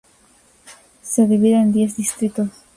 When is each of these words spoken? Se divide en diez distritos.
Se 1.03 1.27
divide 1.27 1.57
en 1.61 1.71
diez 1.73 1.95
distritos. 1.95 2.49